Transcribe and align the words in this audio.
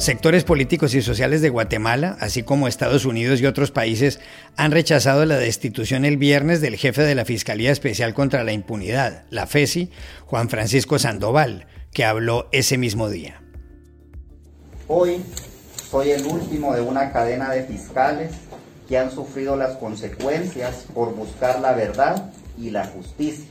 Sectores 0.00 0.44
políticos 0.44 0.94
y 0.94 1.02
sociales 1.02 1.42
de 1.42 1.50
Guatemala, 1.50 2.16
así 2.20 2.42
como 2.42 2.66
Estados 2.66 3.04
Unidos 3.04 3.42
y 3.42 3.44
otros 3.44 3.70
países, 3.70 4.18
han 4.56 4.70
rechazado 4.70 5.26
la 5.26 5.36
destitución 5.36 6.06
el 6.06 6.16
viernes 6.16 6.62
del 6.62 6.76
jefe 6.76 7.02
de 7.02 7.14
la 7.14 7.26
Fiscalía 7.26 7.70
Especial 7.70 8.14
contra 8.14 8.42
la 8.42 8.52
Impunidad, 8.52 9.24
la 9.28 9.46
FESI, 9.46 9.90
Juan 10.24 10.48
Francisco 10.48 10.98
Sandoval, 10.98 11.66
que 11.92 12.06
habló 12.06 12.48
ese 12.50 12.78
mismo 12.78 13.10
día. 13.10 13.42
Hoy 14.88 15.22
soy 15.90 16.12
el 16.12 16.24
último 16.24 16.74
de 16.74 16.80
una 16.80 17.12
cadena 17.12 17.50
de 17.50 17.64
fiscales 17.64 18.32
que 18.88 18.96
han 18.96 19.10
sufrido 19.10 19.54
las 19.54 19.76
consecuencias 19.76 20.86
por 20.94 21.14
buscar 21.14 21.60
la 21.60 21.72
verdad 21.72 22.32
y 22.56 22.70
la 22.70 22.86
justicia, 22.86 23.50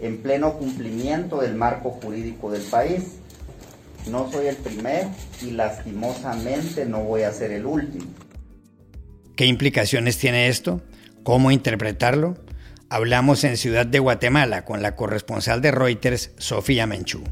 en 0.00 0.22
pleno 0.22 0.54
cumplimiento 0.54 1.42
del 1.42 1.54
marco 1.54 1.90
jurídico 1.90 2.50
del 2.50 2.62
país 2.62 3.20
no 4.08 4.30
soy 4.30 4.46
el 4.46 4.56
primero 4.56 5.10
y 5.42 5.50
lastimosamente 5.50 6.86
no 6.86 7.00
voy 7.00 7.22
a 7.22 7.32
ser 7.32 7.52
el 7.52 7.66
último. 7.66 8.06
¿Qué 9.36 9.46
implicaciones 9.46 10.18
tiene 10.18 10.48
esto? 10.48 10.82
¿Cómo 11.22 11.50
interpretarlo? 11.50 12.36
Hablamos 12.88 13.44
en 13.44 13.56
Ciudad 13.56 13.86
de 13.86 13.98
Guatemala 13.98 14.64
con 14.64 14.82
la 14.82 14.96
corresponsal 14.96 15.62
de 15.62 15.70
Reuters, 15.70 16.32
Sofía 16.38 16.86
Menchú. 16.86 17.22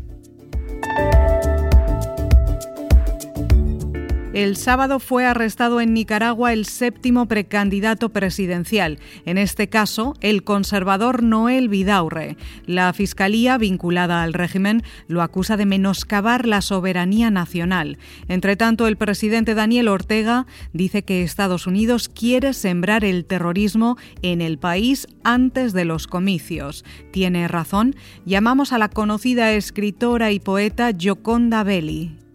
El 4.39 4.55
sábado 4.55 5.01
fue 5.01 5.27
arrestado 5.27 5.81
en 5.81 5.93
Nicaragua 5.93 6.53
el 6.53 6.65
séptimo 6.65 7.27
precandidato 7.27 8.11
presidencial, 8.11 9.01
en 9.27 9.37
este 9.37 9.69
caso 9.69 10.15
el 10.21 10.45
conservador 10.45 11.25
Noel 11.25 11.69
Vidaurre. 11.69 12.37
La 12.65 12.93
fiscalía 12.93 13.59
vinculada 13.59 14.23
al 14.23 14.35
régimen 14.35 14.85
lo 15.09 15.23
acusa 15.23 15.57
de 15.57 15.67
menoscabar 15.67 16.47
la 16.47 16.61
soberanía 16.61 17.33
nacional. 17.33 17.99
Entre 18.29 18.55
tanto, 18.55 18.87
el 18.87 18.97
presidente 18.97 19.57
Daniel 19.57 19.89
Ortega 19.89 20.47
dice 20.73 21.03
que 21.03 21.25
Estados 21.25 21.67
Unidos 21.67 22.09
quiere 22.09 22.53
sembrar 22.53 23.05
el 23.05 23.25
terrorismo 23.25 23.97
en 24.23 24.41
el 24.41 24.57
país 24.57 25.09
antes 25.25 25.73
de 25.73 25.85
los 25.85 26.07
comicios. 26.07 26.85
Tiene 27.11 27.49
razón. 27.49 27.97
Llamamos 28.25 28.73
a 28.73 28.79
la 28.79 28.89
conocida 28.89 29.51
escritora 29.51 30.31
y 30.31 30.39
poeta 30.39 30.93
Gioconda 30.97 31.65
Belli. 31.65 32.28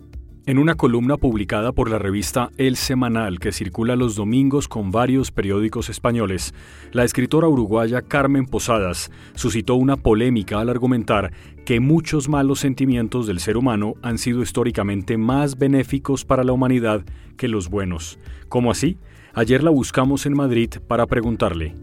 En 0.46 0.58
una 0.58 0.76
columna 0.76 1.16
publicada 1.16 1.72
por 1.72 1.90
la 1.90 2.00
revista 2.00 2.50
El 2.58 2.76
Semanal, 2.76 3.40
que 3.40 3.54
circula 3.54 3.96
los 3.96 4.18
domingos 4.18 4.68
con 4.68 4.92
varios 4.92 5.32
periódicos 5.32 5.88
españoles, 5.88 6.54
la 6.92 7.06
escritora 7.06 7.48
uruguaya 7.48 8.02
Carmen 8.02 8.46
Posadas 8.46 9.10
suscitó 9.36 9.76
una 9.76 9.96
polémica 9.96 10.60
al 10.60 10.68
argumentar 10.68 11.32
que 11.64 11.80
muchos 11.80 12.28
malos 12.28 12.60
sentimientos 12.60 13.26
del 13.26 13.40
ser 13.40 13.56
humano 13.56 13.94
han 14.02 14.18
sido 14.18 14.42
históricamente 14.42 15.16
más 15.16 15.58
benéficos 15.58 16.26
para 16.26 16.44
la 16.44 16.52
humanidad 16.52 17.06
que 17.38 17.48
los 17.48 17.70
buenos. 17.70 18.20
¿Cómo 18.50 18.70
así? 18.70 18.98
Ayer 19.34 19.64
la 19.64 19.70
buscamos 19.70 20.26
en 20.26 20.34
Madrid 20.34 20.72
para 20.90 21.08
preguntarle. 21.08 21.74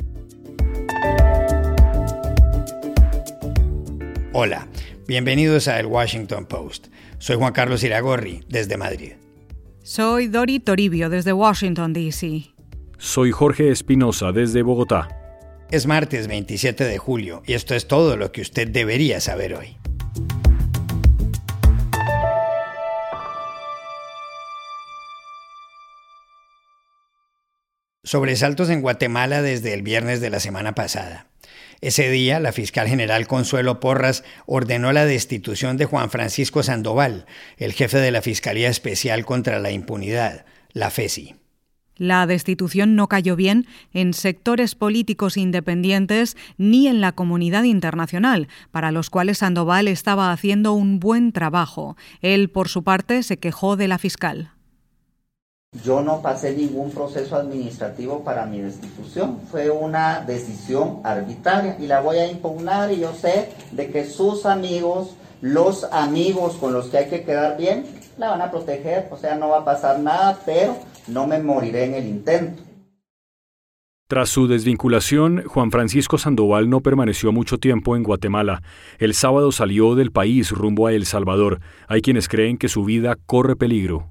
Hola, 4.35 4.69
bienvenidos 5.09 5.67
a 5.67 5.81
El 5.81 5.87
Washington 5.87 6.45
Post. 6.45 6.89
Soy 7.21 7.37
Juan 7.37 7.53
Carlos 7.53 7.85
Iragorri, 7.85 8.43
desde 8.49 8.79
Madrid. 8.79 9.13
Soy 9.83 10.27
Dori 10.27 10.59
Toribio, 10.59 11.11
desde 11.11 11.35
Washington, 11.35 11.93
D.C. 11.93 12.55
Soy 12.97 13.31
Jorge 13.31 13.71
Espinosa, 13.71 14.33
desde 14.33 14.63
Bogotá. 14.63 15.09
Es 15.71 15.87
martes 15.87 16.29
27 16.29 16.83
de 16.83 16.97
julio 16.97 17.43
y 17.47 17.53
esto 17.53 17.75
es 17.75 17.87
todo 17.87 18.17
lo 18.17 18.33
que 18.33 18.41
usted 18.41 18.69
debería 18.69 19.21
saber 19.21 19.55
hoy. 19.55 19.77
Sobresaltos 28.03 28.71
en 28.71 28.81
Guatemala 28.81 29.43
desde 29.43 29.75
el 29.75 29.83
viernes 29.83 30.23
de 30.23 30.31
la 30.31 30.41
semana 30.41 30.75
pasada. 30.75 31.30
Ese 31.81 32.11
día, 32.11 32.41
la 32.41 32.53
fiscal 32.53 32.89
general 32.89 33.27
Consuelo 33.27 33.81
Porras 33.81 34.23
ordenó 34.45 34.93
la 34.93 35.07
destitución 35.07 35.79
de 35.79 35.87
Juan 35.87 36.11
Francisco 36.11 36.63
Sandoval, 36.63 37.25
el 37.57 37.73
jefe 37.73 37.99
de 37.99 38.11
la 38.11 38.21
Fiscalía 38.21 38.69
Especial 38.69 39.25
contra 39.25 39.59
la 39.61 39.71
Impunidad, 39.71 40.45
la 40.73 40.91
FESI. 40.91 41.37
La 41.97 42.27
destitución 42.27 42.97
no 42.97 43.09
cayó 43.09 43.35
bien 43.37 43.67
en 43.93 44.15
sectores 44.15 44.75
políticos 44.75 45.37
independientes 45.37 46.37
ni 46.59 46.87
en 46.87 47.01
la 47.01 47.13
comunidad 47.13 47.65
internacional, 47.65 48.49
para 48.71 48.91
los 48.91 49.11
cuales 49.11 49.39
Sandoval 49.39 49.89
estaba 49.89 50.33
haciendo 50.33 50.73
un 50.73 50.99
buen 50.99 51.33
trabajo. 51.33 51.97
Él, 52.21 52.51
por 52.51 52.69
su 52.69 52.85
parte, 52.85 53.23
se 53.23 53.39
quejó 53.39 53.77
de 53.77 53.89
la 53.89 53.99
fiscal. 53.99 54.53
Yo 55.85 56.03
no 56.03 56.21
pasé 56.21 56.53
ningún 56.53 56.91
proceso 56.91 57.37
administrativo 57.37 58.25
para 58.25 58.45
mi 58.45 58.61
destitución, 58.61 59.39
fue 59.53 59.71
una 59.71 60.21
decisión 60.21 60.99
arbitraria 61.05 61.77
y 61.79 61.87
la 61.87 62.01
voy 62.01 62.17
a 62.19 62.29
impugnar 62.29 62.91
y 62.91 62.99
yo 62.99 63.15
sé 63.15 63.51
de 63.71 63.89
que 63.89 64.05
sus 64.05 64.47
amigos, 64.47 65.15
los 65.41 65.85
amigos 65.93 66.57
con 66.57 66.73
los 66.73 66.87
que 66.89 66.99
hay 66.99 67.09
que 67.09 67.23
quedar 67.23 67.57
bien, 67.57 67.87
la 68.19 68.31
van 68.31 68.43
a 68.43 68.51
proteger, 68.51 69.09
o 69.13 69.17
sea, 69.17 69.37
no 69.37 69.51
va 69.51 69.59
a 69.59 69.65
pasar 69.65 70.01
nada, 70.01 70.41
pero 70.45 70.77
no 71.07 71.29
me 71.29 71.39
moriré 71.39 71.85
en 71.85 71.95
el 71.95 72.07
intento. 72.07 72.65
Tras 74.09 74.29
su 74.29 74.49
desvinculación, 74.49 75.45
Juan 75.47 75.71
Francisco 75.71 76.19
Sandoval 76.19 76.69
no 76.69 76.81
permaneció 76.81 77.31
mucho 77.31 77.59
tiempo 77.59 77.95
en 77.95 78.03
Guatemala. 78.03 78.61
El 78.99 79.15
sábado 79.15 79.53
salió 79.53 79.95
del 79.95 80.11
país 80.11 80.51
rumbo 80.51 80.89
a 80.89 80.93
El 80.93 81.07
Salvador. 81.07 81.61
Hay 81.87 82.03
quienes 82.03 82.29
creen 82.29 82.59
que 82.59 82.69
su 82.69 82.83
vida 82.85 83.17
corre 83.25 83.55
peligro. 83.55 84.11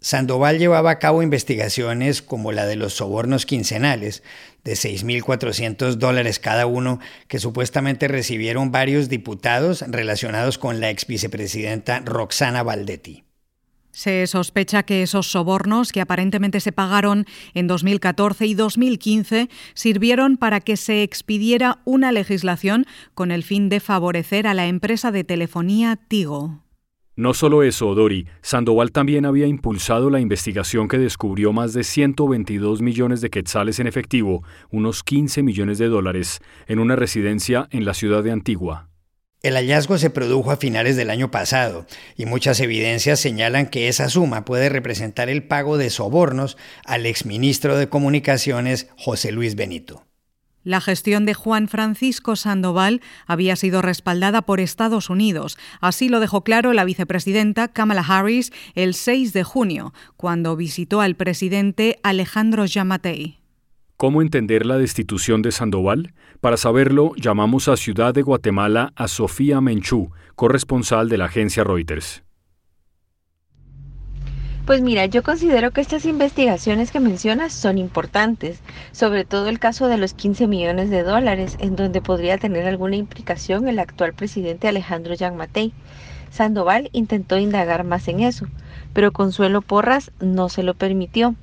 Sandoval 0.00 0.58
llevaba 0.58 0.90
a 0.90 0.98
cabo 0.98 1.22
investigaciones 1.22 2.22
como 2.22 2.52
la 2.52 2.66
de 2.66 2.76
los 2.76 2.94
sobornos 2.94 3.46
quincenales 3.46 4.22
de 4.62 4.72
6.400 4.72 5.94
dólares 5.94 6.38
cada 6.38 6.66
uno 6.66 7.00
que 7.26 7.40
supuestamente 7.40 8.06
recibieron 8.06 8.70
varios 8.70 9.08
diputados 9.08 9.84
relacionados 9.88 10.58
con 10.58 10.80
la 10.80 10.90
ex 10.90 11.06
vicepresidenta 11.06 12.00
Roxana 12.00 12.62
Valdetti. 12.62 13.24
Se 13.90 14.28
sospecha 14.28 14.84
que 14.84 15.02
esos 15.02 15.28
sobornos, 15.28 15.90
que 15.90 16.00
aparentemente 16.00 16.60
se 16.60 16.70
pagaron 16.70 17.26
en 17.54 17.66
2014 17.66 18.46
y 18.46 18.54
2015, 18.54 19.48
sirvieron 19.74 20.36
para 20.36 20.60
que 20.60 20.76
se 20.76 21.02
expidiera 21.02 21.80
una 21.84 22.12
legislación 22.12 22.86
con 23.14 23.32
el 23.32 23.42
fin 23.42 23.68
de 23.68 23.80
favorecer 23.80 24.46
a 24.46 24.54
la 24.54 24.68
empresa 24.68 25.10
de 25.10 25.24
telefonía 25.24 25.96
Tigo. 25.96 26.62
No 27.18 27.34
solo 27.34 27.64
eso, 27.64 27.96
Dori, 27.96 28.28
Sandoval 28.42 28.92
también 28.92 29.26
había 29.26 29.48
impulsado 29.48 30.08
la 30.08 30.20
investigación 30.20 30.86
que 30.86 30.98
descubrió 30.98 31.52
más 31.52 31.72
de 31.72 31.82
122 31.82 32.80
millones 32.80 33.20
de 33.20 33.28
quetzales 33.28 33.80
en 33.80 33.88
efectivo, 33.88 34.44
unos 34.70 35.02
15 35.02 35.42
millones 35.42 35.78
de 35.78 35.88
dólares, 35.88 36.38
en 36.68 36.78
una 36.78 36.94
residencia 36.94 37.66
en 37.72 37.84
la 37.84 37.94
ciudad 37.94 38.22
de 38.22 38.30
Antigua. 38.30 38.88
El 39.42 39.54
hallazgo 39.54 39.98
se 39.98 40.10
produjo 40.10 40.52
a 40.52 40.58
finales 40.58 40.94
del 40.96 41.10
año 41.10 41.32
pasado 41.32 41.86
y 42.16 42.26
muchas 42.26 42.60
evidencias 42.60 43.18
señalan 43.18 43.66
que 43.66 43.88
esa 43.88 44.08
suma 44.08 44.44
puede 44.44 44.68
representar 44.68 45.28
el 45.28 45.42
pago 45.42 45.76
de 45.76 45.90
sobornos 45.90 46.56
al 46.84 47.04
exministro 47.04 47.76
de 47.76 47.88
Comunicaciones 47.88 48.90
José 48.96 49.32
Luis 49.32 49.56
Benito. 49.56 50.07
La 50.68 50.82
gestión 50.82 51.24
de 51.24 51.32
Juan 51.32 51.66
Francisco 51.66 52.36
Sandoval 52.36 53.00
había 53.26 53.56
sido 53.56 53.80
respaldada 53.80 54.42
por 54.42 54.60
Estados 54.60 55.08
Unidos. 55.08 55.56
Así 55.80 56.10
lo 56.10 56.20
dejó 56.20 56.44
claro 56.44 56.74
la 56.74 56.84
vicepresidenta 56.84 57.68
Kamala 57.68 58.02
Harris 58.06 58.52
el 58.74 58.92
6 58.92 59.32
de 59.32 59.44
junio, 59.44 59.94
cuando 60.18 60.56
visitó 60.56 61.00
al 61.00 61.14
presidente 61.14 61.98
Alejandro 62.02 62.66
Yamatei. 62.66 63.38
¿Cómo 63.96 64.20
entender 64.20 64.66
la 64.66 64.76
destitución 64.76 65.40
de 65.40 65.52
Sandoval? 65.52 66.12
Para 66.42 66.58
saberlo, 66.58 67.12
llamamos 67.16 67.68
a 67.68 67.78
Ciudad 67.78 68.12
de 68.12 68.20
Guatemala 68.20 68.92
a 68.94 69.08
Sofía 69.08 69.62
Menchú, 69.62 70.10
corresponsal 70.34 71.08
de 71.08 71.16
la 71.16 71.24
agencia 71.24 71.64
Reuters. 71.64 72.24
Pues 74.68 74.82
mira, 74.82 75.06
yo 75.06 75.22
considero 75.22 75.70
que 75.70 75.80
estas 75.80 76.04
investigaciones 76.04 76.90
que 76.90 77.00
mencionas 77.00 77.54
son 77.54 77.78
importantes, 77.78 78.60
sobre 78.92 79.24
todo 79.24 79.48
el 79.48 79.58
caso 79.58 79.88
de 79.88 79.96
los 79.96 80.12
15 80.12 80.46
millones 80.46 80.90
de 80.90 81.04
dólares, 81.04 81.56
en 81.58 81.74
donde 81.74 82.02
podría 82.02 82.36
tener 82.36 82.66
alguna 82.66 82.96
implicación 82.96 83.66
el 83.66 83.78
actual 83.78 84.12
presidente 84.12 84.68
Alejandro 84.68 85.14
Matei. 85.34 85.72
Sandoval 86.30 86.90
intentó 86.92 87.38
indagar 87.38 87.82
más 87.84 88.08
en 88.08 88.20
eso, 88.20 88.46
pero 88.92 89.10
Consuelo 89.10 89.62
Porras 89.62 90.10
no 90.20 90.50
se 90.50 90.62
lo 90.62 90.74
permitió. 90.74 91.34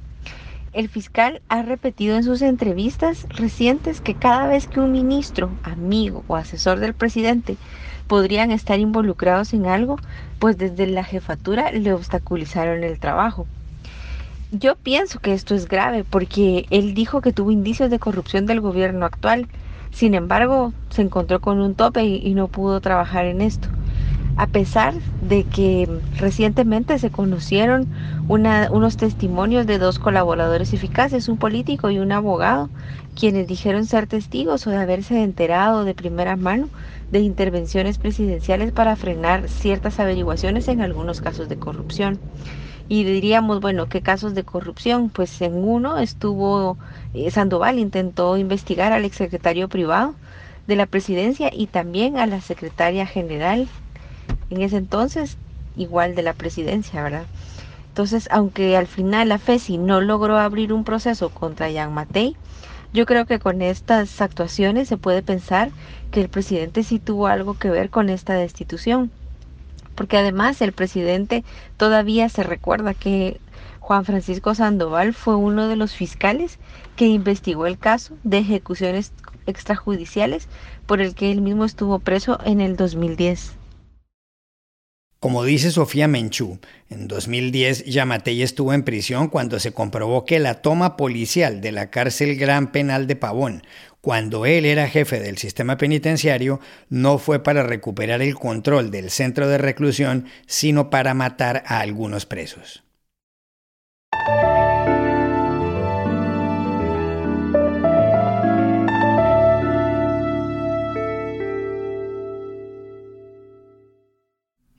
El 0.71 0.87
fiscal 0.87 1.41
ha 1.49 1.63
repetido 1.63 2.17
en 2.17 2.23
sus 2.23 2.43
entrevistas 2.43 3.25
recientes 3.29 4.01
que 4.01 4.13
cada 4.13 4.45
vez 4.45 4.67
que 4.67 4.81
un 4.81 4.91
ministro, 4.91 5.49
amigo 5.63 6.23
o 6.27 6.35
asesor 6.35 6.79
del 6.79 6.93
presidente 6.93 7.57
podrían 8.07 8.51
estar 8.51 8.79
involucrados 8.79 9.53
en 9.53 9.65
algo, 9.65 9.97
pues 10.39 10.57
desde 10.57 10.87
la 10.87 11.03
jefatura 11.03 11.71
le 11.71 11.93
obstaculizaron 11.93 12.83
el 12.83 12.99
trabajo. 12.99 13.47
Yo 14.51 14.75
pienso 14.75 15.19
que 15.19 15.33
esto 15.33 15.55
es 15.55 15.67
grave 15.67 16.03
porque 16.03 16.65
él 16.69 16.93
dijo 16.93 17.21
que 17.21 17.33
tuvo 17.33 17.51
indicios 17.51 17.89
de 17.89 17.99
corrupción 17.99 18.45
del 18.45 18.61
gobierno 18.61 19.05
actual. 19.05 19.47
Sin 19.91 20.13
embargo, 20.13 20.73
se 20.89 21.01
encontró 21.01 21.41
con 21.41 21.59
un 21.59 21.75
tope 21.75 22.03
y, 22.03 22.33
no 22.35 22.47
pudo 22.47 22.79
trabajar 22.79 23.25
en 23.25 23.41
esto. 23.41 23.67
A 24.37 24.47
pesar 24.47 24.93
de 25.21 25.45
que 25.45 25.87
recientemente 26.17 26.99
se 26.99 27.09
conocieron 27.09 27.87
unos 28.27 28.97
testimonios 28.97 29.65
de 29.65 29.77
dos 29.77 29.97
colaboradores 29.97 30.73
eficaces, 30.73 31.29
un 31.29 31.37
político 31.37 31.89
y 31.89 31.99
un 31.99 32.11
abogado, 32.11 32.69
quienes 33.15 33.47
dijeron 33.47 33.85
ser 33.85 34.07
testigos 34.07 34.67
o 34.67 34.71
de 34.71 34.77
haberse 34.77 35.23
enterado 35.23 35.85
de 35.85 35.93
primera 35.93 36.35
mano 36.35 36.69
de 37.11 37.19
intervenciones 37.19 37.97
presidenciales 37.97 38.73
para 38.73 38.95
frenar 38.97 39.47
ciertas 39.47 39.99
averiguaciones 39.99 40.67
en 40.67 40.81
algunos 40.81 41.21
casos 41.21 41.47
de 41.47 41.57
corrupción. 41.57 42.19
Y 42.87 43.03
diríamos, 43.03 43.61
bueno, 43.61 43.87
¿qué 43.87 44.01
casos 44.01 44.35
de 44.35 44.43
corrupción? 44.43 45.09
Pues 45.09 45.41
en 45.41 45.55
uno 45.55 45.97
estuvo, 45.97 46.77
eh, 47.13 47.31
Sandoval 47.31 47.79
intentó 47.79 48.37
investigar 48.37 48.91
al 48.91 49.05
exsecretario 49.05 49.69
privado 49.69 50.13
de 50.67 50.75
la 50.75 50.85
presidencia 50.85 51.49
y 51.53 51.67
también 51.67 52.17
a 52.17 52.27
la 52.27 52.41
secretaria 52.41 53.05
general 53.07 53.67
en 54.49 54.61
ese 54.61 54.77
entonces 54.77 55.37
igual 55.75 56.15
de 56.15 56.23
la 56.23 56.33
presidencia, 56.33 57.03
¿verdad? 57.03 57.25
Entonces, 57.89 58.27
aunque 58.31 58.75
al 58.75 58.87
final 58.87 59.29
la 59.29 59.39
FESI 59.39 59.77
no 59.77 60.01
logró 60.01 60.37
abrir 60.37 60.73
un 60.73 60.83
proceso 60.83 61.29
contra 61.29 61.69
Jean 61.69 61.93
Matei, 61.93 62.35
yo 62.93 63.05
creo 63.05 63.25
que 63.25 63.39
con 63.39 63.61
estas 63.61 64.21
actuaciones 64.21 64.87
se 64.87 64.97
puede 64.97 65.21
pensar 65.21 65.71
que 66.11 66.21
el 66.21 66.29
presidente 66.29 66.83
sí 66.83 66.99
tuvo 66.99 67.27
algo 67.27 67.55
que 67.55 67.69
ver 67.69 67.89
con 67.89 68.09
esta 68.09 68.33
destitución. 68.33 69.11
Porque 69.95 70.17
además 70.17 70.61
el 70.61 70.73
presidente 70.73 71.43
todavía 71.77 72.27
se 72.29 72.43
recuerda 72.43 72.93
que 72.93 73.39
Juan 73.79 74.03
Francisco 74.03 74.55
Sandoval 74.55 75.13
fue 75.13 75.35
uno 75.35 75.67
de 75.67 75.75
los 75.75 75.93
fiscales 75.93 76.59
que 76.95 77.07
investigó 77.07 77.65
el 77.65 77.77
caso 77.77 78.15
de 78.23 78.39
ejecuciones 78.39 79.13
extrajudiciales 79.45 80.47
por 80.85 81.01
el 81.01 81.15
que 81.15 81.31
él 81.31 81.41
mismo 81.41 81.65
estuvo 81.65 81.99
preso 81.99 82.39
en 82.45 82.61
el 82.61 82.77
2010. 82.77 83.57
Como 85.25 85.43
dice 85.43 85.71
Sofía 85.71 86.07
Menchú, 86.07 86.59
en 86.87 87.07
2010 87.07 87.85
Yamatei 87.85 88.43
estuvo 88.43 88.73
en 88.73 88.83
prisión 88.83 89.27
cuando 89.27 89.59
se 89.59 89.71
comprobó 89.71 90.23
que 90.23 90.37
la 90.37 90.61
toma 90.61 90.95
policial 90.97 91.61
de 91.61 91.71
la 91.71 91.89
cárcel 91.89 92.35
Gran 92.35 92.71
Penal 92.71 93.07
de 93.07 93.15
Pavón, 93.15 93.63
cuando 94.01 94.45
él 94.45 94.65
era 94.65 94.87
jefe 94.87 95.19
del 95.19 95.39
sistema 95.39 95.77
penitenciario, 95.77 96.59
no 96.89 97.17
fue 97.17 97.41
para 97.41 97.63
recuperar 97.63 98.21
el 98.21 98.35
control 98.35 98.91
del 98.91 99.09
centro 99.09 99.47
de 99.47 99.57
reclusión, 99.57 100.27
sino 100.45 100.91
para 100.91 101.15
matar 101.15 101.63
a 101.65 101.79
algunos 101.79 102.27
presos. 102.27 102.84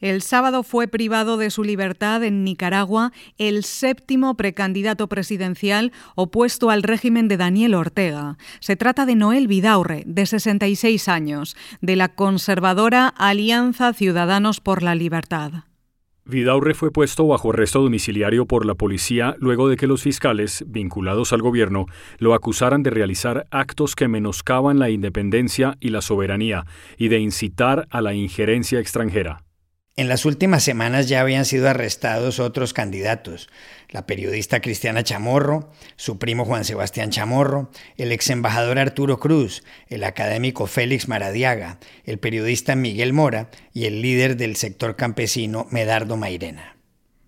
El 0.06 0.22
sábado 0.22 0.62
fue 0.62 0.86
privado 0.86 1.36
de 1.36 1.50
su 1.50 1.64
libertad 1.64 2.22
en 2.22 2.44
Nicaragua 2.44 3.10
el 3.38 3.64
séptimo 3.64 4.36
precandidato 4.36 5.08
presidencial 5.08 5.90
opuesto 6.14 6.70
al 6.70 6.84
régimen 6.84 7.26
de 7.26 7.36
Daniel 7.36 7.74
Ortega. 7.74 8.38
Se 8.60 8.76
trata 8.76 9.04
de 9.04 9.16
Noel 9.16 9.48
Vidaurre, 9.48 10.04
de 10.06 10.24
66 10.24 11.08
años, 11.08 11.56
de 11.80 11.96
la 11.96 12.14
conservadora 12.14 13.08
Alianza 13.08 13.92
Ciudadanos 13.94 14.60
por 14.60 14.84
la 14.84 14.94
Libertad. 14.94 15.64
Vidaurre 16.24 16.74
fue 16.74 16.92
puesto 16.92 17.26
bajo 17.26 17.50
arresto 17.50 17.82
domiciliario 17.82 18.46
por 18.46 18.64
la 18.64 18.76
policía 18.76 19.34
luego 19.40 19.68
de 19.68 19.76
que 19.76 19.88
los 19.88 20.02
fiscales, 20.02 20.64
vinculados 20.68 21.32
al 21.32 21.42
gobierno, 21.42 21.86
lo 22.18 22.34
acusaran 22.34 22.84
de 22.84 22.90
realizar 22.90 23.48
actos 23.50 23.96
que 23.96 24.06
menoscaban 24.06 24.78
la 24.78 24.88
independencia 24.88 25.76
y 25.80 25.88
la 25.88 26.00
soberanía 26.00 26.64
y 26.96 27.08
de 27.08 27.18
incitar 27.18 27.88
a 27.90 28.00
la 28.00 28.14
injerencia 28.14 28.78
extranjera. 28.78 29.45
En 29.98 30.10
las 30.10 30.26
últimas 30.26 30.62
semanas 30.62 31.08
ya 31.08 31.22
habían 31.22 31.46
sido 31.46 31.70
arrestados 31.70 32.38
otros 32.38 32.74
candidatos, 32.74 33.48
la 33.88 34.04
periodista 34.04 34.60
Cristiana 34.60 35.02
Chamorro, 35.02 35.72
su 35.96 36.18
primo 36.18 36.44
Juan 36.44 36.66
Sebastián 36.66 37.08
Chamorro, 37.08 37.70
el 37.96 38.12
ex 38.12 38.28
embajador 38.28 38.78
Arturo 38.78 39.18
Cruz, 39.18 39.64
el 39.88 40.04
académico 40.04 40.66
Félix 40.66 41.08
Maradiaga, 41.08 41.78
el 42.04 42.18
periodista 42.18 42.76
Miguel 42.76 43.14
Mora 43.14 43.48
y 43.72 43.86
el 43.86 44.02
líder 44.02 44.36
del 44.36 44.56
sector 44.56 44.96
campesino 44.96 45.66
Medardo 45.70 46.18
Mairena. 46.18 46.75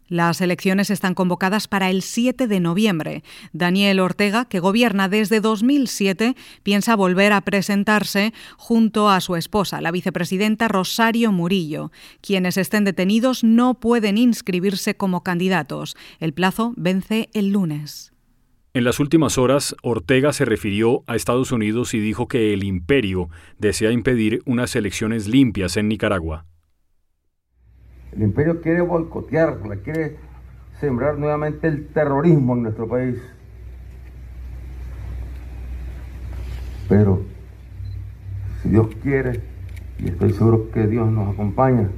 Las 0.08 0.40
elecciones 0.40 0.90
están 0.90 1.14
convocadas 1.14 1.68
para 1.68 1.90
el 1.90 2.02
7 2.02 2.46
de 2.46 2.60
noviembre. 2.60 3.22
Daniel 3.52 4.00
Ortega, 4.00 4.46
que 4.46 4.58
gobierna 4.58 5.08
desde 5.08 5.40
2007, 5.40 6.34
piensa 6.62 6.96
volver 6.96 7.32
a 7.32 7.42
presentarse 7.42 8.32
junto 8.56 9.10
a 9.10 9.20
su 9.20 9.36
esposa, 9.36 9.80
la 9.80 9.90
vicepresidenta 9.90 10.66
Rosario 10.68 11.30
Murillo. 11.30 11.92
Quienes 12.22 12.56
estén 12.56 12.84
detenidos 12.84 13.44
no 13.44 13.74
pueden 13.74 14.16
inscribirse 14.16 14.96
como 14.96 15.22
candidatos. 15.22 15.96
El 16.20 16.32
plazo 16.32 16.72
vence 16.76 17.28
el 17.34 17.50
lunes. 17.50 18.12
En 18.74 18.84
las 18.84 19.00
últimas 19.00 19.38
horas, 19.38 19.74
Ortega 19.82 20.32
se 20.32 20.44
refirió 20.44 21.02
a 21.06 21.16
Estados 21.16 21.52
Unidos 21.52 21.94
y 21.94 22.00
dijo 22.00 22.28
que 22.28 22.52
el 22.52 22.64
imperio 22.64 23.28
desea 23.58 23.90
impedir 23.90 24.40
unas 24.46 24.76
elecciones 24.76 25.26
limpias 25.26 25.76
en 25.76 25.88
Nicaragua. 25.88 26.46
El 28.12 28.22
imperio 28.22 28.60
quiere 28.60 28.80
boicotear, 28.80 29.58
quiere 29.84 30.16
sembrar 30.80 31.18
nuevamente 31.18 31.68
el 31.68 31.88
terrorismo 31.88 32.54
en 32.54 32.62
nuestro 32.62 32.88
país. 32.88 33.16
Pero 36.88 37.22
si 38.62 38.70
Dios 38.70 38.88
quiere, 39.02 39.40
y 39.98 40.08
estoy 40.08 40.32
seguro 40.32 40.70
que 40.70 40.86
Dios 40.86 41.10
nos 41.10 41.34
acompaña, 41.34 41.88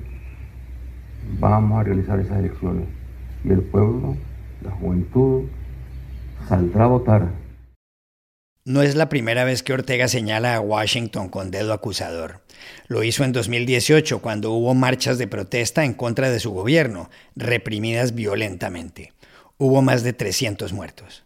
vamos 1.38 1.80
a 1.80 1.84
realizar 1.84 2.18
esas 2.18 2.38
elecciones. 2.38 2.86
Y 3.44 3.50
el 3.50 3.60
pueblo, 3.60 4.16
la 4.62 4.70
juventud, 4.72 5.44
saldrá 6.48 6.84
a 6.84 6.88
votar. 6.88 7.28
No 8.66 8.82
es 8.82 8.94
la 8.94 9.08
primera 9.08 9.44
vez 9.44 9.62
que 9.62 9.72
Ortega 9.72 10.06
señala 10.06 10.54
a 10.54 10.60
Washington 10.60 11.30
con 11.30 11.50
dedo 11.50 11.72
acusador. 11.72 12.42
Lo 12.88 13.02
hizo 13.02 13.24
en 13.24 13.32
2018 13.32 14.20
cuando 14.20 14.52
hubo 14.52 14.74
marchas 14.74 15.16
de 15.16 15.26
protesta 15.26 15.84
en 15.86 15.94
contra 15.94 16.30
de 16.30 16.40
su 16.40 16.50
gobierno, 16.50 17.08
reprimidas 17.34 18.14
violentamente. 18.14 19.14
Hubo 19.56 19.80
más 19.80 20.02
de 20.02 20.12
300 20.12 20.74
muertos. 20.74 21.24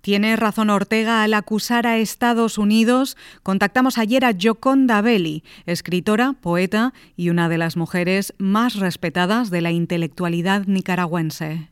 Tiene 0.00 0.34
razón 0.34 0.68
Ortega 0.68 1.22
al 1.22 1.32
acusar 1.32 1.86
a 1.86 1.96
Estados 1.96 2.58
Unidos. 2.58 3.16
Contactamos 3.44 3.96
ayer 3.96 4.24
a 4.24 4.34
Joconda 4.38 5.00
Belli, 5.00 5.44
escritora, 5.66 6.34
poeta 6.40 6.92
y 7.16 7.30
una 7.30 7.48
de 7.48 7.56
las 7.56 7.76
mujeres 7.76 8.34
más 8.36 8.80
respetadas 8.80 9.50
de 9.50 9.60
la 9.60 9.70
intelectualidad 9.70 10.66
nicaragüense. 10.66 11.70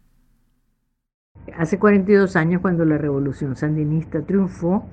Hace 1.58 1.78
42 1.78 2.36
años, 2.36 2.62
cuando 2.62 2.84
la 2.84 2.98
revolución 2.98 3.56
sandinista 3.56 4.22
triunfó, 4.22 4.88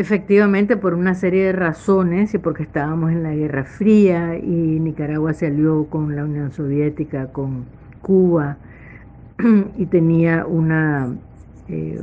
Efectivamente, 0.00 0.78
por 0.78 0.94
una 0.94 1.14
serie 1.14 1.44
de 1.44 1.52
razones 1.52 2.32
y 2.32 2.38
porque 2.38 2.62
estábamos 2.62 3.12
en 3.12 3.22
la 3.22 3.34
Guerra 3.34 3.64
Fría 3.64 4.38
y 4.38 4.80
Nicaragua 4.80 5.34
se 5.34 5.48
alió 5.48 5.88
con 5.90 6.16
la 6.16 6.24
Unión 6.24 6.52
Soviética, 6.52 7.26
con 7.26 7.66
Cuba 8.00 8.56
y 9.76 9.84
tenía 9.84 10.46
una, 10.46 11.14
eh, 11.68 12.00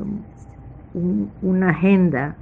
una 1.41 1.69
agenda 1.71 2.35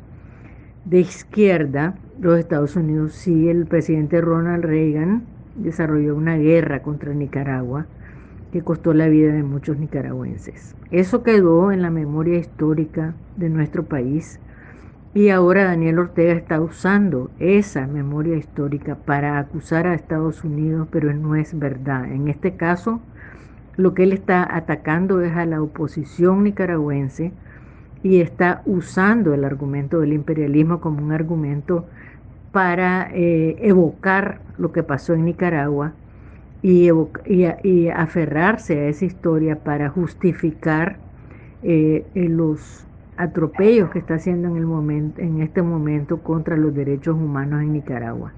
de 0.84 1.00
izquierda, 1.00 1.96
los 2.20 2.38
Estados 2.38 2.76
Unidos 2.76 3.14
sí, 3.14 3.48
el 3.48 3.66
presidente 3.66 4.20
Ronald 4.20 4.66
Reagan 4.66 5.24
desarrolló 5.56 6.18
una 6.18 6.36
guerra 6.36 6.82
contra 6.82 7.14
Nicaragua 7.14 7.86
que 8.52 8.62
costó 8.62 8.94
la 8.94 9.08
vida 9.08 9.32
de 9.32 9.44
muchos 9.44 9.78
nicaragüenses. 9.78 10.76
Eso 10.92 11.24
quedó 11.24 11.72
en 11.72 11.82
la 11.82 11.92
memoria 11.92 12.40
histórica 12.40 13.14
de 13.38 13.48
nuestro 13.48 13.84
país 13.84 14.42
y 15.16 15.30
ahora 15.30 15.64
Daniel 15.64 16.00
Ortega 16.00 16.34
está 16.34 16.60
usando 16.60 17.32
esa 17.40 17.88
memoria 17.88 18.36
histórica 18.36 18.96
para 18.96 19.40
acusar 19.40 19.88
a 19.88 19.94
Estados 19.94 20.44
Unidos, 20.44 20.90
pero 20.92 21.14
no 21.14 21.36
es 21.36 21.58
verdad. 21.58 22.12
En 22.12 22.28
este 22.28 22.58
caso, 22.58 23.00
lo 23.78 23.94
que 23.94 24.04
él 24.04 24.12
está 24.12 24.46
atacando 24.58 25.22
es 25.22 25.34
a 25.38 25.46
la 25.46 25.62
oposición 25.62 26.44
nicaragüense 26.44 27.32
y 28.04 28.20
está 28.20 28.62
usando 28.66 29.34
el 29.34 29.46
argumento 29.46 30.02
del 30.02 30.12
imperialismo 30.12 30.82
como 30.82 31.02
un 31.02 31.14
argumento 31.14 31.86
para 32.52 33.10
eh, 33.14 33.56
evocar 33.62 34.42
lo 34.58 34.74
que 34.74 34.84
pasó 34.84 35.14
en 35.14 35.24
Nicaragua 35.24 35.94
y, 36.62 36.90
aferrarse 37.90 38.80
a 38.82 38.88
esa 38.90 39.06
historia 39.06 39.64
para 39.64 39.88
justificar 39.88 40.98
eh, 41.64 42.06
los 42.16 42.86
atropellos 43.18 43.90
que 43.90 44.00
está 44.00 44.16
haciendo 44.16 44.48
en, 44.50 44.58
el 44.58 44.66
momento, 44.66 45.22
en 45.22 45.42
este 45.42 45.62
momento 45.62 46.18
contra 46.18 46.58
los 46.58 46.74
derechos 46.74 47.16
humanos 47.16 47.62
en 47.62 47.74
Nicaragua. 47.74 48.34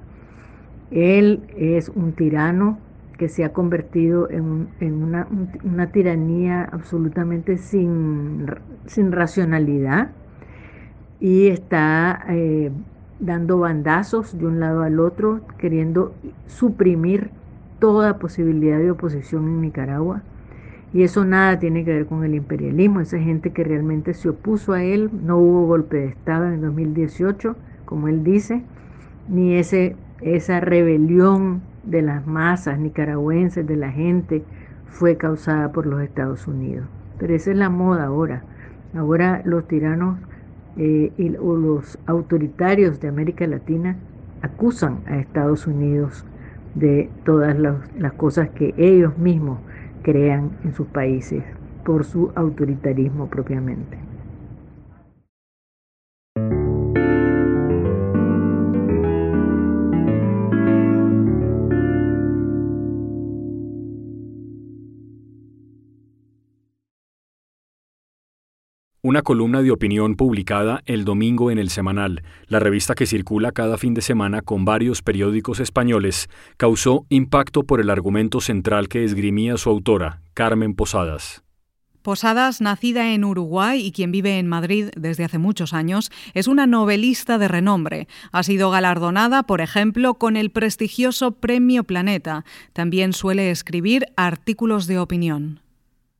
Él 0.91 1.43
es 1.55 1.89
un 1.89 2.13
tirano 2.13 2.77
que 3.17 3.29
se 3.29 3.43
ha 3.43 3.51
convertido 3.51 4.29
en, 4.29 4.67
una, 4.81 5.87
tiranía 5.91 6.63
absolutamente 6.63 7.57
sin, 7.57 8.45
sin 8.85 9.11
racionalidad 9.11 10.11
y 11.19 11.47
está 11.47 12.23
eh, 12.29 12.71
dando 13.19 13.59
bandazos 13.59 14.37
de 14.37 14.45
un 14.45 14.59
lado 14.59 14.83
al 14.83 14.99
otro, 14.99 15.41
queriendo 15.57 16.13
suprimir 16.45 17.31
toda 17.79 18.19
posibilidad 18.19 18.77
de 18.77 18.91
oposición 18.91 19.47
en 19.47 19.61
Nicaragua. 19.61 20.21
Y 20.93 21.03
eso 21.03 21.25
nada 21.25 21.59
tiene 21.59 21.83
que 21.83 21.93
ver 21.93 22.05
con 22.05 22.23
el 22.23 22.33
imperialismo, 22.33 23.01
esa 23.01 23.19
gente 23.19 23.51
que 23.51 23.63
realmente 23.63 24.13
se 24.13 24.29
opuso 24.29 24.73
a 24.73 24.83
él, 24.83 25.09
no 25.25 25.37
hubo 25.37 25.67
golpe 25.67 25.97
de 25.97 26.07
Estado 26.07 26.47
en 26.47 26.61
2018, 26.61 27.55
como 27.85 28.07
él 28.07 28.23
dice, 28.23 28.63
ni 29.27 29.55
ese, 29.55 29.95
esa 30.21 30.61
rebelión 30.61 31.61
de 31.83 32.01
las 32.01 32.25
masas 32.25 32.79
nicaragüenses, 32.79 33.67
de 33.67 33.75
la 33.75 33.91
gente, 33.91 34.43
fue 34.87 35.17
causada 35.17 35.71
por 35.71 35.85
los 35.85 36.01
Estados 36.01 36.47
Unidos. 36.47 36.87
Pero 37.19 37.35
esa 37.35 37.51
es 37.51 37.57
la 37.57 37.69
moda 37.69 38.05
ahora. 38.05 38.43
Ahora 38.95 39.41
los 39.43 39.67
tiranos 39.67 40.17
eh, 40.77 41.11
y, 41.17 41.35
o 41.35 41.55
los 41.55 41.99
autoritarios 42.05 42.99
de 42.99 43.07
América 43.09 43.45
Latina 43.45 43.97
acusan 44.41 44.99
a 45.07 45.17
Estados 45.17 45.67
Unidos 45.67 46.25
de 46.75 47.09
todas 47.25 47.57
las 47.57 48.13
cosas 48.13 48.49
que 48.49 48.73
ellos 48.77 49.17
mismos 49.17 49.59
crean 50.07 50.57
en 50.63 50.73
sus 50.73 50.87
países 50.87 51.43
por 51.83 52.05
su 52.05 52.31
autoritarismo 52.33 53.29
propiamente. 53.29 54.06
Una 69.07 69.21
columna 69.21 69.61
de 69.61 69.71
opinión 69.71 70.17
publicada 70.17 70.81
el 70.85 71.05
domingo 71.05 71.49
en 71.49 71.59
El 71.59 71.69
Semanal, 71.69 72.23
la 72.47 72.59
revista 72.59 72.93
que 72.93 73.05
circula 73.05 73.53
cada 73.53 73.77
fin 73.77 73.93
de 73.93 74.01
semana 74.01 74.41
con 74.41 74.65
varios 74.65 75.01
periódicos 75.01 75.61
españoles, 75.61 76.27
causó 76.57 77.05
impacto 77.07 77.63
por 77.63 77.79
el 77.79 77.89
argumento 77.89 78.41
central 78.41 78.89
que 78.89 79.05
esgrimía 79.05 79.55
su 79.55 79.69
autora, 79.69 80.19
Carmen 80.33 80.73
Posadas. 80.73 81.41
Posadas, 82.01 82.59
nacida 82.59 83.13
en 83.13 83.23
Uruguay 83.23 83.79
y 83.79 83.93
quien 83.93 84.11
vive 84.11 84.39
en 84.39 84.47
Madrid 84.47 84.89
desde 84.97 85.23
hace 85.23 85.37
muchos 85.37 85.73
años, 85.73 86.11
es 86.33 86.49
una 86.49 86.67
novelista 86.67 87.37
de 87.37 87.47
renombre. 87.47 88.09
Ha 88.33 88.43
sido 88.43 88.71
galardonada, 88.71 89.43
por 89.43 89.61
ejemplo, 89.61 90.15
con 90.15 90.35
el 90.35 90.49
prestigioso 90.49 91.31
Premio 91.31 91.85
Planeta. 91.85 92.43
También 92.73 93.13
suele 93.13 93.51
escribir 93.51 94.07
artículos 94.17 94.85
de 94.85 94.99
opinión. 94.99 95.61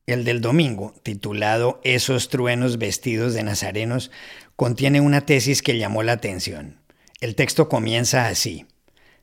El 0.08 0.24
del 0.24 0.40
domingo, 0.40 0.94
titulado 1.02 1.82
Esos 1.84 2.30
truenos 2.30 2.78
vestidos 2.78 3.34
de 3.34 3.42
nazarenos, 3.42 4.10
contiene 4.56 5.02
una 5.02 5.26
tesis 5.26 5.60
que 5.60 5.76
llamó 5.76 6.02
la 6.02 6.12
atención. 6.12 6.76
El 7.20 7.34
texto 7.34 7.68
comienza 7.68 8.26
así. 8.26 8.64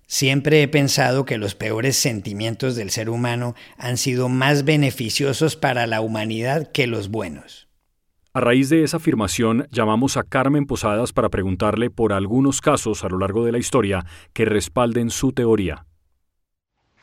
Siempre 0.05 0.61
he 0.61 0.67
pensado 0.67 1.25
que 1.25 1.39
los 1.39 1.55
peores 1.55 1.95
sentimientos 1.97 2.75
del 2.75 2.91
ser 2.91 3.09
humano 3.09 3.55
han 3.79 3.97
sido 3.97 4.29
más 4.29 4.63
beneficiosos 4.63 5.55
para 5.55 5.87
la 5.87 6.01
humanidad 6.01 6.71
que 6.71 6.85
los 6.85 7.09
buenos. 7.09 7.67
A 8.31 8.39
raíz 8.39 8.69
de 8.69 8.83
esa 8.83 8.97
afirmación, 8.97 9.67
llamamos 9.71 10.17
a 10.17 10.23
Carmen 10.23 10.67
Posadas 10.67 11.13
para 11.13 11.29
preguntarle 11.29 11.89
por 11.89 12.13
algunos 12.13 12.61
casos 12.61 13.03
a 13.03 13.09
lo 13.09 13.17
largo 13.17 13.43
de 13.43 13.53
la 13.53 13.57
historia 13.57 14.05
que 14.33 14.45
respalden 14.45 15.09
su 15.09 15.31
teoría. 15.31 15.87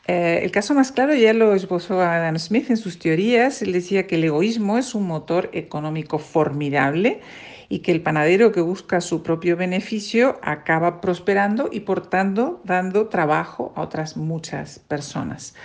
Eh, 0.05 0.41
el 0.43 0.51
caso 0.51 0.73
más 0.73 0.91
claro 0.91 1.15
ya 1.15 1.33
lo 1.33 1.55
esbozó 1.55 2.01
Adam 2.01 2.37
Smith 2.37 2.69
en 2.69 2.77
sus 2.77 2.99
teorías. 2.99 3.61
Él 3.61 3.71
decía 3.71 4.05
que 4.05 4.15
el 4.15 4.25
egoísmo 4.25 4.77
es 4.77 4.95
un 4.95 5.07
motor 5.07 5.49
económico 5.53 6.19
formidable 6.19 7.21
y 7.69 7.79
que 7.79 7.91
el 7.91 8.01
panadero 8.01 8.51
que 8.51 8.61
busca 8.61 8.99
su 9.01 9.23
propio 9.23 9.55
beneficio 9.55 10.39
acaba 10.41 10.99
prosperando 10.99 11.69
y 11.71 11.81
por 11.81 12.07
tanto 12.07 12.61
dando 12.65 13.07
trabajo 13.07 13.71
a 13.75 13.81
otras 13.81 14.17
muchas 14.17 14.79
personas. 14.79 15.55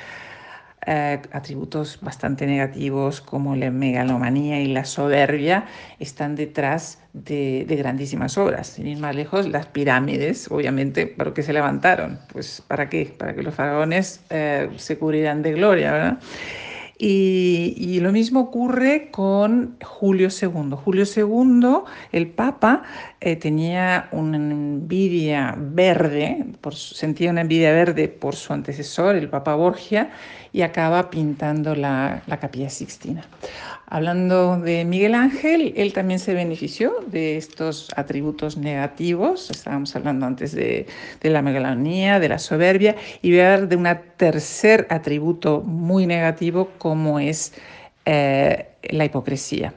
Eh, 0.90 1.20
atributos 1.32 1.98
bastante 2.00 2.46
negativos 2.46 3.20
como 3.20 3.54
la 3.54 3.70
megalomanía 3.70 4.58
y 4.62 4.68
la 4.68 4.86
soberbia 4.86 5.66
están 5.98 6.34
detrás 6.34 6.98
de, 7.12 7.66
grandísimas 7.68 8.38
obras. 8.38 8.68
Sin 8.68 8.86
ir 8.86 8.96
más 8.96 9.14
lejos, 9.14 9.46
las 9.50 9.66
pirámides, 9.66 10.50
obviamente, 10.50 11.06
¿para 11.06 11.34
qué 11.34 11.42
se 11.42 11.52
levantaron? 11.52 12.18
Pues 12.32 12.62
¿para 12.66 12.88
qué? 12.88 13.14
Para 13.18 13.34
que 13.34 13.42
los 13.42 13.54
faraones 13.54 14.22
eh, 14.30 14.70
se 14.76 14.96
cubrieran 14.96 15.42
de 15.42 15.52
gloria, 15.52 15.92
¿verdad? 15.92 16.18
Y, 17.00 18.00
lo 18.00 18.10
mismo 18.10 18.40
ocurre 18.40 19.10
con 19.12 19.76
Julio 19.84 20.28
II. 20.30 20.70
Julio 20.84 21.04
II, 21.04 21.84
el 22.10 22.26
Papa, 22.26 22.82
eh, 23.20 23.36
tenía 23.36 24.08
una 24.10 24.36
envidia 24.36 25.54
verde, 25.56 26.44
sentía 26.72 27.30
una 27.30 27.42
envidia 27.42 27.72
verde 27.72 28.08
por 28.08 28.34
su 28.34 28.52
antecesor, 28.52 29.14
el 29.14 29.28
Papa 29.28 29.54
Borgia, 29.54 30.10
y 30.52 30.62
acaba 30.62 31.08
pintando 31.08 31.76
la, 31.76 32.22
la 32.26 32.40
Capilla 32.40 32.68
Sixtina. 32.68 33.24
Hablando 33.90 34.58
de 34.58 34.84
Miguel 34.84 35.14
Ángel, 35.14 35.72
él 35.74 35.94
también 35.94 36.20
se 36.20 36.34
benefició 36.34 36.92
de 37.06 37.38
estos 37.38 37.88
atributos 37.96 38.58
negativos. 38.58 39.50
Estábamos 39.50 39.96
hablando 39.96 40.26
antes 40.26 40.52
de, 40.52 40.86
la 41.22 41.40
megalonía, 41.40 42.20
de 42.20 42.28
la 42.28 42.38
soberbia, 42.38 42.96
y 43.22 43.32
hablar 43.38 43.66
de 43.66 43.76
un 43.76 43.86
tercer 44.18 44.86
atributo 44.90 45.62
muy 45.62 46.06
negativo 46.06 46.70
como 46.76 47.18
es 47.18 47.54
eh, 48.04 48.66
la 48.82 49.06
hipocresía. 49.06 49.72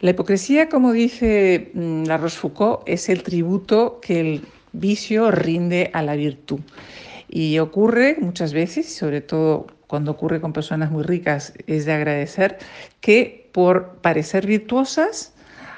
La 0.00 0.10
hipocresía, 0.10 0.68
como 0.68 0.92
dice 0.92 1.70
mm, 1.72 2.04
la 2.04 2.18
Rochefoucauld, 2.18 2.80
es 2.86 3.08
el 3.08 3.22
tributo 3.22 4.00
que 4.02 4.20
el 4.20 4.44
vicio 4.72 5.30
rinde 5.30 5.90
a 5.94 6.02
la 6.02 6.16
virtud. 6.16 6.60
Y 7.28 7.58
ocurre 7.60 8.16
muchas 8.20 8.52
veces, 8.52 8.92
sobre 8.94 9.20
todo 9.20 9.68
cuando 9.86 10.10
ocurre 10.10 10.40
con 10.40 10.52
personas 10.52 10.90
muy 10.90 11.04
ricas, 11.04 11.54
es 11.66 11.84
de 11.86 11.92
agradecer 11.92 12.58
que 13.00 13.48
por 13.52 13.96
parecer 13.96 14.46
virtuosas 14.46 15.32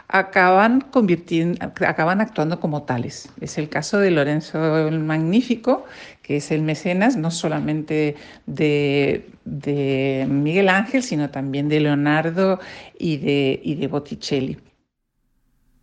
acaban, 0.08 0.80
convirtiendo, 0.80 1.58
acaban 1.87 2.20
actuando 2.20 2.61
como 2.61 2.82
tales. 2.82 3.28
Es 3.40 3.58
el 3.58 3.68
caso 3.68 3.99
de 3.99 4.11
Lorenzo 4.11 4.88
el 4.88 5.00
Magnífico, 5.00 5.84
que 6.23 6.37
es 6.37 6.50
el 6.50 6.62
mecenas 6.62 7.16
no 7.16 7.30
solamente 7.30 8.16
de, 8.46 9.28
de 9.44 10.26
Miguel 10.28 10.68
Ángel, 10.68 11.02
sino 11.02 11.30
también 11.30 11.68
de 11.68 11.80
Leonardo 11.80 12.61
y 12.99 13.16
de, 13.18 13.61
y 13.62 13.75
de 13.75 13.87
Botticelli. 13.88 14.58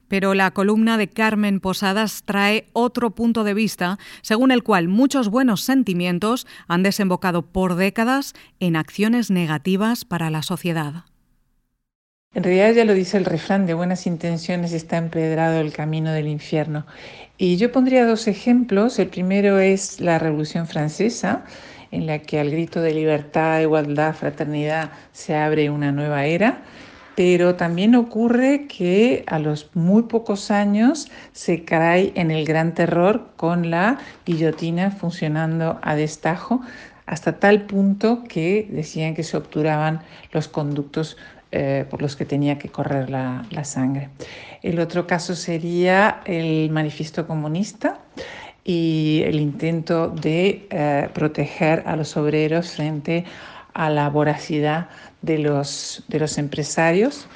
Pero 0.07 0.33
la 0.33 0.51
columna 0.51 0.97
de 0.97 1.07
Carmen 1.07 1.61
Posadas 1.61 2.23
trae 2.25 2.67
otro 2.73 3.11
punto 3.11 3.45
de 3.45 3.53
vista, 3.53 3.97
según 4.21 4.51
el 4.51 4.61
cual 4.61 4.89
muchos 4.89 5.29
buenos 5.29 5.61
sentimientos 5.61 6.47
han 6.67 6.83
desembocado 6.83 7.43
por 7.43 7.75
décadas 7.75 8.33
en 8.59 8.75
acciones 8.75 9.31
negativas 9.31 10.03
para 10.03 10.29
la 10.29 10.41
sociedad. 10.41 11.05
En 12.33 12.43
realidad 12.43 12.71
ya 12.71 12.85
lo 12.85 12.93
dice 12.93 13.17
el 13.17 13.25
refrán, 13.25 13.65
de 13.65 13.73
buenas 13.73 14.07
intenciones 14.07 14.71
está 14.71 14.95
empedrado 14.95 15.59
el 15.59 15.73
camino 15.73 16.13
del 16.13 16.27
infierno. 16.27 16.85
Y 17.37 17.57
yo 17.57 17.73
pondría 17.73 18.05
dos 18.05 18.25
ejemplos. 18.27 18.99
El 18.99 19.09
primero 19.09 19.59
es 19.59 19.99
la 19.99 20.17
Revolución 20.17 20.65
Francesa, 20.65 21.43
en 21.91 22.07
la 22.07 22.19
que 22.19 22.39
al 22.39 22.49
grito 22.49 22.81
de 22.81 22.93
libertad, 22.93 23.59
igualdad, 23.59 24.15
fraternidad 24.15 24.91
se 25.11 25.35
abre 25.35 25.69
una 25.69 25.91
nueva 25.91 26.25
era 26.25 26.63
pero 27.15 27.55
también 27.55 27.93
ocurre 27.95 28.67
que 28.67 29.23
a 29.27 29.37
los 29.37 29.69
muy 29.75 30.03
pocos 30.03 30.49
años 30.49 31.11
se 31.33 31.65
cae 31.65 32.13
en 32.15 32.31
el 32.31 32.45
gran 32.45 32.73
terror 32.73 33.31
con 33.35 33.69
la 33.69 33.99
guillotina 34.25 34.91
funcionando 34.91 35.77
a 35.81 35.95
destajo, 35.95 36.61
hasta 37.05 37.39
tal 37.39 37.63
punto 37.65 38.23
que 38.27 38.67
decían 38.71 39.13
que 39.13 39.23
se 39.23 39.35
obturaban 39.35 40.01
los 40.31 40.47
conductos 40.47 41.17
eh, 41.51 41.85
por 41.89 42.01
los 42.01 42.15
que 42.15 42.25
tenía 42.25 42.57
que 42.57 42.69
correr 42.69 43.09
la, 43.09 43.45
sangre. 43.63 44.09
El 44.61 44.79
otro 44.79 45.05
caso 45.05 45.35
sería 45.35 46.21
el 46.25 46.69
manifiesto 46.69 47.27
comunista 47.27 47.99
y 48.63 49.21
el 49.25 49.39
intento 49.39 50.07
de 50.07 50.67
eh, 50.69 51.09
proteger 51.13 51.83
a 51.85 51.95
los 51.95 52.15
obreros 52.15 52.71
frente 52.71 53.25
a 53.73 53.89
la 53.89 54.09
voracidad 54.09 54.87
de 55.21 55.39
los, 55.39 56.05
de 56.07 56.19
los 56.19 56.37
empresarios, 56.37 57.27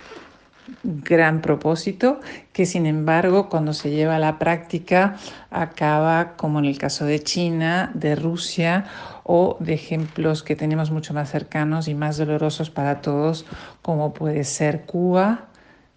gran 0.83 1.41
propósito, 1.41 2.21
que 2.53 2.65
sin 2.65 2.85
embargo 2.85 3.49
cuando 3.49 3.73
se 3.73 3.91
lleva 3.91 4.15
a 4.15 4.19
la 4.19 4.39
práctica 4.39 5.17
acaba 5.51 6.35
como 6.37 6.59
en 6.59 6.65
el 6.65 6.77
caso 6.77 7.05
de 7.05 7.21
China, 7.21 7.91
de 7.93 8.15
Rusia 8.15 8.85
o 9.27 9.57
de 9.59 9.73
ejemplos 9.73 10.43
que 10.43 10.55
tenemos 10.55 10.91
mucho 10.91 11.15
más 11.15 11.31
cercanos 11.31 11.87
y 11.87 11.95
más 11.95 12.17
dolorosos 12.17 12.69
para 12.69 13.01
todos, 13.01 13.45
como 13.81 14.13
puede 14.13 14.43
ser 14.43 14.85
Cuba, 14.85 15.47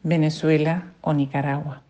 Venezuela 0.03 0.95
o 1.03 1.13
Nicaragua. 1.13 1.83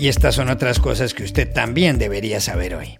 Y 0.00 0.08
estas 0.08 0.34
son 0.34 0.48
otras 0.48 0.80
cosas 0.80 1.14
que 1.14 1.22
usted 1.22 1.52
también 1.52 1.98
debería 1.98 2.40
saber 2.40 2.74
hoy. 2.74 2.98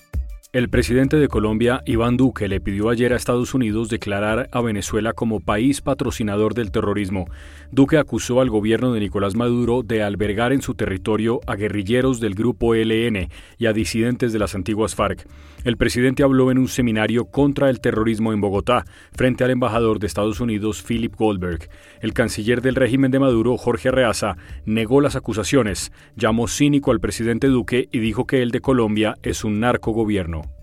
El 0.50 0.70
presidente 0.70 1.18
de 1.18 1.28
Colombia, 1.28 1.82
Iván 1.84 2.16
Duque, 2.16 2.48
le 2.48 2.58
pidió 2.58 2.88
ayer 2.88 3.12
a 3.12 3.16
Estados 3.16 3.52
Unidos 3.52 3.90
declarar 3.90 4.48
a 4.50 4.62
Venezuela 4.62 5.12
como 5.12 5.40
país 5.40 5.82
patrocinador 5.82 6.54
del 6.54 6.70
terrorismo. 6.70 7.26
Duque 7.70 7.98
acusó 7.98 8.40
al 8.40 8.48
gobierno 8.48 8.94
de 8.94 9.00
Nicolás 9.00 9.34
Maduro 9.34 9.82
de 9.82 10.02
albergar 10.02 10.54
en 10.54 10.62
su 10.62 10.74
territorio 10.74 11.42
a 11.46 11.54
guerrilleros 11.54 12.18
del 12.18 12.34
grupo 12.34 12.74
ELN 12.74 13.28
y 13.58 13.66
a 13.66 13.74
disidentes 13.74 14.32
de 14.32 14.38
las 14.38 14.54
antiguas 14.54 14.94
FARC. 14.94 15.26
El 15.68 15.76
presidente 15.76 16.22
habló 16.22 16.50
en 16.50 16.56
un 16.56 16.66
seminario 16.66 17.26
contra 17.26 17.68
el 17.68 17.80
terrorismo 17.80 18.32
en 18.32 18.40
Bogotá, 18.40 18.86
frente 19.12 19.44
al 19.44 19.50
embajador 19.50 19.98
de 19.98 20.06
Estados 20.06 20.40
Unidos, 20.40 20.82
Philip 20.82 21.14
Goldberg. 21.14 21.68
El 22.00 22.14
canciller 22.14 22.62
del 22.62 22.74
régimen 22.74 23.10
de 23.10 23.18
Maduro, 23.18 23.58
Jorge 23.58 23.90
Arreaza, 23.90 24.38
negó 24.64 25.02
las 25.02 25.14
acusaciones, 25.14 25.92
llamó 26.16 26.48
cínico 26.48 26.90
al 26.90 27.00
presidente 27.00 27.48
Duque 27.48 27.86
y 27.92 27.98
dijo 27.98 28.26
que 28.26 28.40
el 28.40 28.50
de 28.50 28.62
Colombia 28.62 29.16
es 29.22 29.44
un 29.44 29.60
narcogobierno. 29.60 30.57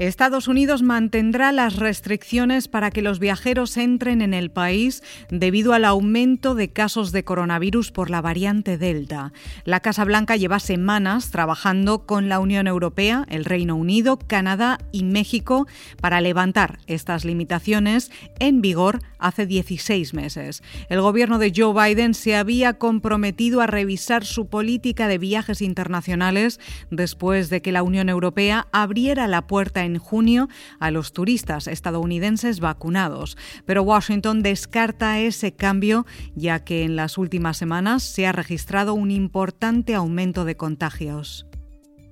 Estados 0.00 0.48
Unidos 0.48 0.80
mantendrá 0.82 1.52
las 1.52 1.76
restricciones 1.76 2.68
para 2.68 2.90
que 2.90 3.02
los 3.02 3.18
viajeros 3.18 3.76
entren 3.76 4.22
en 4.22 4.32
el 4.32 4.50
país 4.50 5.02
debido 5.28 5.74
al 5.74 5.84
aumento 5.84 6.54
de 6.54 6.72
casos 6.72 7.12
de 7.12 7.22
coronavirus 7.22 7.92
por 7.92 8.08
la 8.08 8.22
variante 8.22 8.78
Delta. 8.78 9.34
La 9.66 9.80
Casa 9.80 10.06
Blanca 10.06 10.36
lleva 10.36 10.58
semanas 10.58 11.30
trabajando 11.30 12.06
con 12.06 12.30
la 12.30 12.38
Unión 12.38 12.66
Europea, 12.66 13.26
el 13.28 13.44
Reino 13.44 13.76
Unido, 13.76 14.18
Canadá 14.18 14.78
y 14.90 15.04
México 15.04 15.66
para 16.00 16.22
levantar 16.22 16.78
estas 16.86 17.26
limitaciones 17.26 18.10
en 18.38 18.62
vigor 18.62 19.02
hace 19.18 19.44
16 19.44 20.14
meses. 20.14 20.62
El 20.88 21.02
gobierno 21.02 21.38
de 21.38 21.52
Joe 21.54 21.74
Biden 21.74 22.14
se 22.14 22.36
había 22.36 22.78
comprometido 22.78 23.60
a 23.60 23.66
revisar 23.66 24.24
su 24.24 24.46
política 24.46 25.08
de 25.08 25.18
viajes 25.18 25.60
internacionales 25.60 26.58
después 26.90 27.50
de 27.50 27.60
que 27.60 27.70
la 27.70 27.82
Unión 27.82 28.08
Europea 28.08 28.66
abriera 28.72 29.28
la 29.28 29.46
puerta 29.46 29.84
en 29.84 29.89
en 29.90 29.98
junio 29.98 30.48
a 30.78 30.90
los 30.90 31.12
turistas 31.12 31.66
estadounidenses 31.66 32.60
vacunados. 32.60 33.36
Pero 33.66 33.82
Washington 33.82 34.42
descarta 34.42 35.18
ese 35.18 35.52
cambio 35.52 36.06
ya 36.34 36.64
que 36.64 36.84
en 36.84 36.96
las 36.96 37.18
últimas 37.18 37.56
semanas 37.56 38.02
se 38.02 38.26
ha 38.26 38.32
registrado 38.32 38.94
un 38.94 39.10
importante 39.10 39.94
aumento 39.94 40.44
de 40.44 40.56
contagios. 40.56 41.46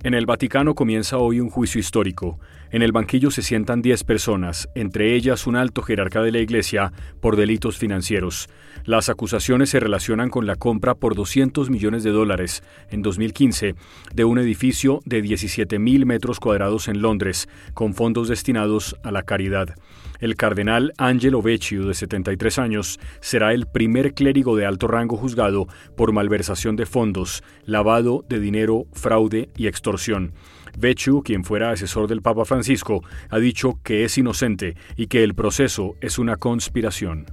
En 0.02 0.14
el 0.14 0.26
Vaticano 0.26 0.74
comienza 0.74 1.18
hoy 1.18 1.40
un 1.40 1.50
juicio 1.50 1.80
histórico. 1.80 2.38
En 2.70 2.82
el 2.82 2.92
banquillo 2.92 3.30
se 3.30 3.40
sientan 3.40 3.80
10 3.80 4.04
personas, 4.04 4.68
entre 4.74 5.14
ellas 5.14 5.46
un 5.46 5.56
alto 5.56 5.80
jerarca 5.80 6.22
de 6.22 6.32
la 6.32 6.38
Iglesia, 6.38 6.92
por 7.20 7.36
delitos 7.36 7.78
financieros. 7.78 8.50
Las 8.84 9.08
acusaciones 9.08 9.70
se 9.70 9.80
relacionan 9.80 10.28
con 10.28 10.46
la 10.46 10.56
compra 10.56 10.94
por 10.94 11.14
200 11.14 11.70
millones 11.70 12.04
de 12.04 12.10
dólares 12.10 12.62
en 12.90 13.00
2015 13.00 13.74
de 14.14 14.24
un 14.24 14.38
edificio 14.38 15.00
de 15.06 15.22
17.000 15.22 16.04
metros 16.04 16.40
cuadrados 16.40 16.88
en 16.88 17.00
Londres, 17.00 17.48
con 17.72 17.94
fondos 17.94 18.28
destinados 18.28 18.96
a 19.02 19.12
la 19.12 19.22
caridad. 19.22 19.74
El 20.20 20.36
cardenal 20.36 20.92
Angelo 20.98 21.40
Vecchio, 21.40 21.86
de 21.86 21.94
73 21.94 22.58
años, 22.58 23.00
será 23.20 23.54
el 23.54 23.66
primer 23.66 24.14
clérigo 24.14 24.56
de 24.56 24.66
alto 24.66 24.88
rango 24.88 25.16
juzgado 25.16 25.68
por 25.96 26.12
malversación 26.12 26.76
de 26.76 26.86
fondos, 26.86 27.42
lavado 27.64 28.24
de 28.28 28.40
dinero, 28.40 28.86
fraude 28.92 29.48
y 29.56 29.68
extorsión. 29.68 30.34
Vecchio, 30.76 31.22
quien 31.22 31.44
fuera 31.44 31.70
asesor 31.70 32.08
del 32.08 32.22
Papa 32.22 32.44
Francisco, 32.58 33.04
ha 33.30 33.38
dicho 33.38 33.78
que 33.84 34.04
es 34.04 34.18
inocente 34.18 34.74
y 34.96 35.06
que 35.06 35.22
el 35.22 35.36
proceso 35.36 35.94
es 36.00 36.18
una 36.18 36.34
conspiración. 36.34 37.26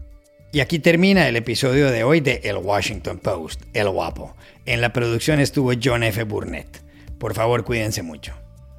Y 0.54 0.60
aquí 0.60 0.78
termina 0.78 1.28
el 1.28 1.36
episodio 1.36 1.90
de 1.90 2.04
hoy 2.04 2.20
de 2.20 2.42
El 2.44 2.58
Washington 2.58 3.18
Post, 3.18 3.64
El 3.74 3.90
Guapo. 3.90 4.36
En 4.68 4.82
la 4.82 4.94
producción 4.94 5.40
estuvo 5.40 5.72
John 5.84 6.04
F. 6.04 6.24
Burnett. 6.26 6.84
Por 7.18 7.34
favor, 7.34 7.64
cuídense 7.64 8.04
mucho. 8.04 8.36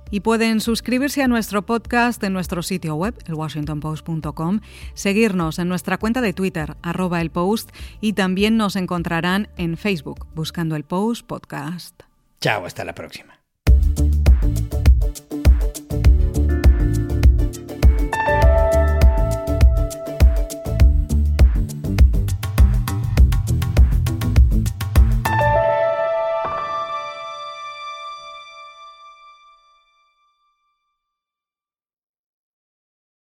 Y 0.08 0.20
pueden 0.20 0.60
suscribirse 0.60 1.20
a 1.20 1.26
nuestro 1.26 1.66
podcast 1.66 2.22
en 2.22 2.32
nuestro 2.32 2.62
sitio 2.62 2.94
web, 2.94 3.14
elwashingtonpost.com, 3.26 4.60
seguirnos 4.94 5.58
en 5.58 5.68
nuestra 5.68 5.98
cuenta 5.98 6.20
de 6.20 6.32
Twitter, 6.32 6.76
arroba 6.80 7.20
el 7.20 7.30
post, 7.30 7.70
y 8.00 8.12
también 8.12 8.56
nos 8.56 8.76
encontrarán 8.76 9.48
en 9.56 9.76
Facebook, 9.76 10.28
buscando 10.32 10.76
el 10.76 10.84
Post 10.84 11.26
Podcast. 11.26 12.02
Chao, 12.40 12.64
hasta 12.64 12.84
la 12.84 12.94
próxima. 12.94 13.35